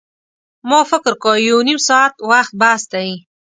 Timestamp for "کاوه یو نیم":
1.23-1.79